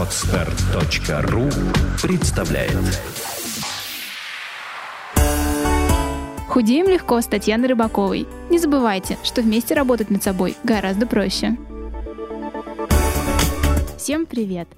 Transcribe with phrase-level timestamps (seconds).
[0.00, 1.50] Отстар.ру
[2.02, 2.72] представляет
[6.48, 8.26] Худеем легко с Татьяной Рыбаковой.
[8.48, 11.58] Не забывайте, что вместе работать над собой гораздо проще.
[13.98, 14.68] Всем привет!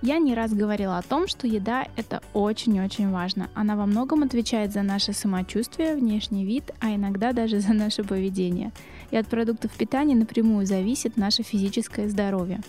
[0.00, 3.50] Я не раз говорила о том, что еда– это очень-очень важно.
[3.54, 8.72] Она во многом отвечает за наше самочувствие, внешний вид, а иногда даже за наше поведение.
[9.10, 12.62] И от продуктов питания напрямую зависит наше физическое здоровье.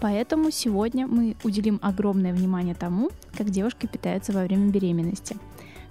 [0.00, 5.36] Поэтому сегодня мы уделим огромное внимание тому, как девушки питаются во время беременности.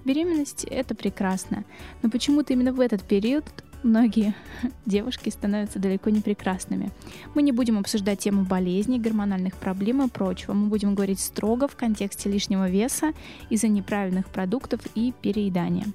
[0.04, 1.64] Беременность– это прекрасно,
[2.02, 3.44] но почему-то именно в этот период
[3.82, 4.34] многие
[4.86, 6.92] девушки становятся далеко не прекрасными.
[7.34, 10.52] Мы не будем обсуждать тему болезней, гормональных проблем и прочего.
[10.52, 13.12] Мы будем говорить строго в контексте лишнего веса
[13.50, 15.86] из-за неправильных продуктов и переедания.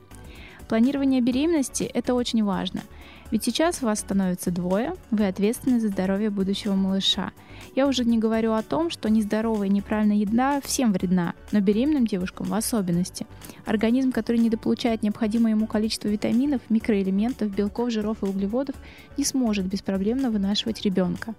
[0.68, 2.82] Планирование беременности– это очень важно–
[3.31, 7.31] ведь сейчас вас становится двое, вы ответственны за здоровье будущего малыша.
[7.76, 12.05] Я уже не говорю о том, что нездоровая и неправильная еда всем вредна, но беременным
[12.05, 13.26] девушкам в особенности.
[13.65, 18.76] Организм, который недополучает необходимое ему количество витаминов, микроэлементов, белков, жиров и углеводов,
[19.18, 21.34] не сможет беспроблемно вынашивать ребенка.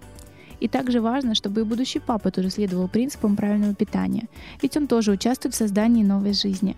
[0.59, 4.27] И также важно, чтобы и будущий папа тоже следовал принципам правильного питания,
[4.61, 6.75] ведь он тоже участвует в создании новой жизни.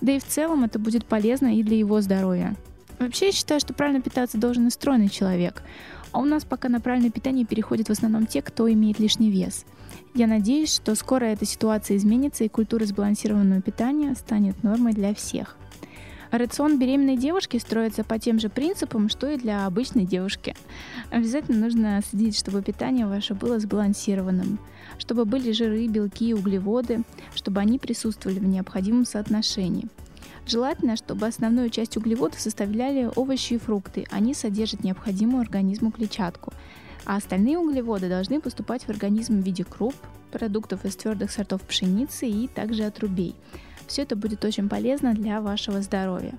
[0.00, 2.56] Да и в целом это будет полезно и для его здоровья.
[2.98, 5.62] Вообще я считаю, что правильно питаться должен и стройный человек.
[6.12, 9.66] А у нас пока на правильное питание переходят в основном те, кто имеет лишний вес.
[10.14, 15.56] Я надеюсь, что скоро эта ситуация изменится и культура сбалансированного питания станет нормой для всех.
[16.30, 20.56] Рацион беременной девушки строится по тем же принципам, что и для обычной девушки.
[21.10, 24.58] Обязательно нужно следить, чтобы питание ваше было сбалансированным,
[24.98, 27.02] чтобы были жиры, белки и углеводы,
[27.34, 29.86] чтобы они присутствовали в необходимом соотношении–
[30.46, 34.06] Желательно, чтобы основную часть углеводов составляли овощи и фрукты.
[34.10, 36.52] Они содержат необходимую организму клетчатку.
[37.04, 39.94] А остальные углеводы должны поступать в организм в виде круп,
[40.30, 43.34] продуктов из твердых сортов пшеницы и также отрубей.
[43.88, 46.34] Все это будет очень полезно для вашего здоровья.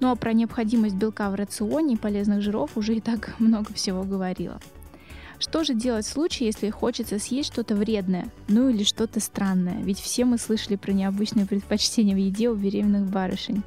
[0.00, 4.02] Ну а про необходимость белка в рационе и полезных жиров уже и так много всего
[4.04, 4.60] говорила.
[5.38, 9.82] Что же делать в случае, если хочется съесть что-то вредное, ну или что-то странное?
[9.82, 13.62] Ведь все мы слышали про необычные предпочтения в еде у беременных барышень.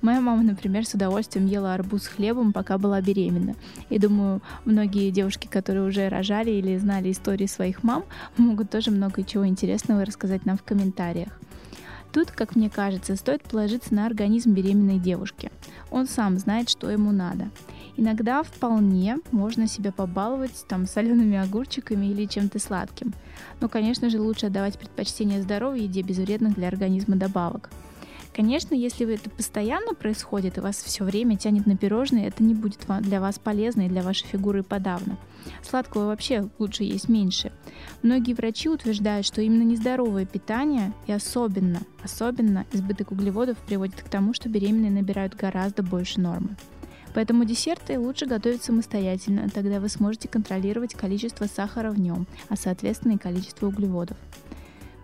[0.00, 3.54] Моя мама, например, с удовольствием ела арбуз с хлебом, пока была беременна.
[3.88, 8.04] И думаю, многие девушки, которые уже рожали или знали истории своих мам,
[8.36, 11.38] могут тоже много чего интересного рассказать нам в комментариях.
[12.12, 15.50] Тут, как мне кажется, стоит положиться на организм беременной девушки.
[15.90, 17.50] Он сам знает, что ему надо.
[17.96, 23.14] Иногда вполне можно себя побаловать там солеными огурчиками или чем-то сладким.
[23.60, 27.70] Но, конечно же, лучше отдавать предпочтение здоровой еде без вредных для организма добавок.
[28.34, 32.80] Конечно, если это постоянно происходит и вас все время тянет на пирожные, это не будет
[33.00, 35.18] для вас полезно и для вашей фигуры подавно.
[35.62, 37.52] Сладкого вообще лучше есть меньше.
[38.02, 44.32] Многие врачи утверждают, что именно нездоровое питание и особенно, особенно избыток углеводов приводит к тому,
[44.32, 46.56] что беременные набирают гораздо больше нормы.
[47.14, 53.12] Поэтому десерты лучше готовить самостоятельно, тогда вы сможете контролировать количество сахара в нем, а соответственно
[53.12, 54.16] и количество углеводов.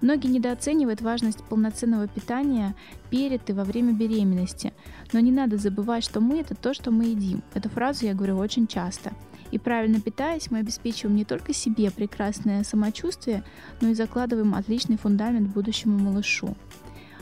[0.00, 2.74] Многие недооценивают важность полноценного питания
[3.10, 4.72] перед и во время беременности,
[5.12, 7.42] но не надо забывать, что мы– это то, что мы едим.
[7.54, 9.12] Эту фразу я говорю очень часто.
[9.50, 13.42] И правильно питаясь, мы обеспечиваем не только себе прекрасное самочувствие,
[13.80, 16.54] но и закладываем отличный фундамент будущему малышу.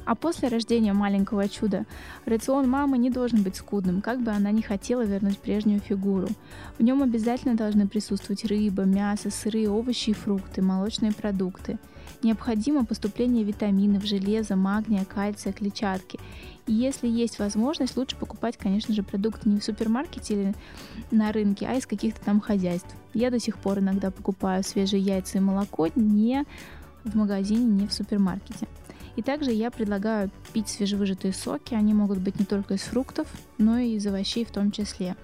[0.06, 1.84] А после рождения маленького чуда
[2.26, 6.28] рацион мамы не должен быть скудным, как бы она ни хотела вернуть прежнюю фигуру.
[6.78, 11.78] В нем обязательно должны присутствовать рыба, мясо, сырые овощи и фрукты, молочные продукты.
[12.22, 16.20] Необходимо поступление витаминов, железа, магния, кальция, клетчатки.
[16.68, 20.54] И если есть возможность, лучше покупать, конечно же, продукты не в супермаркете или
[21.10, 22.94] на рынке, а из каких-то там хозяйств.
[23.12, 26.44] Я до сих пор иногда покупаю свежие яйца и молоко не
[27.02, 28.68] в магазине, не в супермаркете.
[29.16, 31.74] И также я предлагаю пить свежевыжатые соки.
[31.74, 33.26] Они могут быть не только из фруктов,
[33.58, 35.16] но и из овощей в том числе.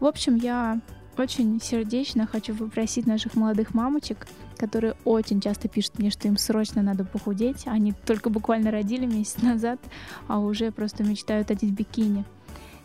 [0.00, 0.80] В общем, я
[1.16, 4.26] очень сердечно хочу попросить наших молодых мамочек,
[4.56, 7.66] которые очень часто пишут мне, что им срочно надо похудеть.
[7.66, 9.78] Они только буквально родили месяц назад,
[10.26, 12.24] а уже просто мечтают одеть бикини.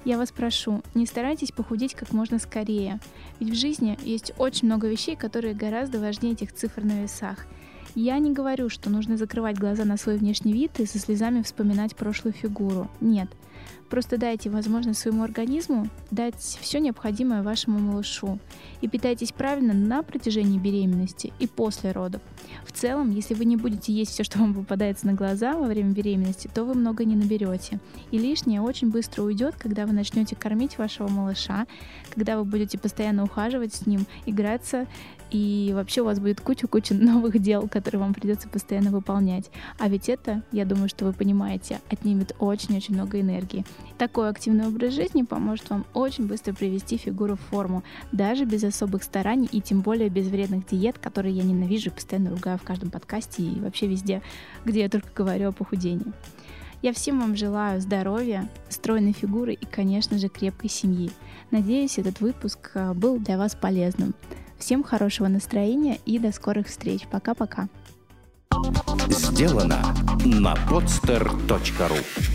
[0.04, 3.00] Я вас прошу, не старайтесь похудеть как можно скорее,
[3.40, 7.48] ведь в жизни есть очень много вещей, которые гораздо важнее этих цифр на весах.
[7.96, 11.96] Я не говорю, что нужно закрывать глаза на свой внешний вид и со слезами вспоминать
[11.96, 12.90] прошлую фигуру.
[13.00, 13.30] Нет.
[13.90, 18.40] Просто дайте возможность своему организму дать все необходимое вашему малышу.
[18.82, 22.22] И питайтесь правильно на протяжении беременности и после родов.
[22.66, 25.92] В целом, если вы не будете есть все, что вам попадается на глаза во время
[25.92, 27.80] беременности, то вы много не наберете.
[28.12, 31.68] И лишнее очень быстро уйдет, когда вы начнете кормить вашего малыша,
[32.14, 34.88] когда вы будете постоянно ухаживать с ним, играться
[35.32, 39.50] и вообще у вас будет куча-куча новых дел, которые вам придется постоянно выполнять.
[39.80, 43.55] А ведь это, я думаю, что вы понимаете, отнимет очень-очень много энергии.
[43.98, 49.04] Такой активный образ жизни поможет вам очень быстро привести фигуру в форму, даже без особых
[49.04, 52.90] стараний и тем более без вредных диет, которые я ненавижу и постоянно ругаю в каждом
[52.90, 54.22] подкасте и вообще везде,
[54.66, 56.12] где я только говорю о похудении.
[56.82, 61.10] Я всем вам желаю здоровья, стройной фигуры и, конечно же, крепкой семьи.
[61.52, 64.14] Надеюсь, этот выпуск э, был для вас полезным.
[64.60, 67.08] Всем хорошего настроения и до скорых встреч.
[67.10, 67.70] Пока-пока.
[69.10, 69.82] Сделано
[70.26, 72.35] на podster.ru